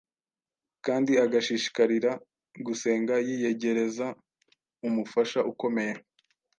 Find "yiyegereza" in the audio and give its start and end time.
3.27-4.05